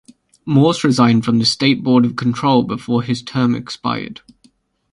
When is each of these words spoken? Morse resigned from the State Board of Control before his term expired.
Morse 0.47 0.83
resigned 0.83 1.23
from 1.23 1.37
the 1.37 1.45
State 1.45 1.83
Board 1.83 2.05
of 2.05 2.15
Control 2.15 2.63
before 2.63 3.03
his 3.03 3.21
term 3.21 3.53
expired. 3.53 4.21